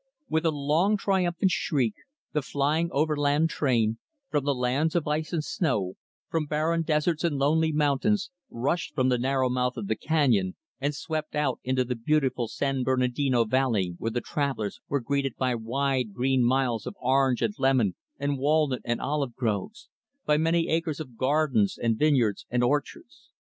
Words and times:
With 0.27 0.47
a 0.47 0.49
long, 0.51 0.97
triumphant 0.97 1.51
shriek, 1.51 1.93
the 2.33 2.41
flying 2.41 2.89
overland 2.91 3.51
train 3.51 3.99
from 4.31 4.45
the 4.45 4.55
lands 4.55 4.95
of 4.95 5.07
ice 5.07 5.31
and 5.31 5.43
snow 5.43 5.93
from 6.27 6.47
barren 6.47 6.81
deserts 6.81 7.23
and 7.23 7.37
lonely 7.37 7.71
mountains 7.71 8.31
rushed 8.49 8.95
from 8.95 9.09
the 9.09 9.19
narrow 9.19 9.47
mouth 9.47 9.77
of 9.77 9.85
the 9.85 9.95
canyon, 9.95 10.55
and 10.79 10.95
swept 10.95 11.35
out 11.35 11.59
into 11.63 11.83
the 11.85 11.93
beautiful 11.93 12.47
San 12.47 12.81
Bernardino 12.81 13.45
Valley 13.45 13.93
where 13.99 14.09
the 14.09 14.21
travelers 14.21 14.81
were 14.89 15.01
greeted 15.01 15.35
by 15.37 15.53
wide, 15.53 16.13
green 16.15 16.43
miles 16.43 16.87
of 16.87 16.95
orange 16.99 17.43
and 17.43 17.53
lemon 17.59 17.93
and 18.17 18.39
walnut 18.39 18.81
and 18.83 18.99
olive 18.99 19.35
groves 19.35 19.87
by 20.25 20.35
many 20.35 20.67
acres 20.67 20.99
of 20.99 21.15
gardens 21.15 21.77
and 21.77 21.99
vineyards 21.99 22.47
and 22.49 22.63
orchards. 22.63 23.29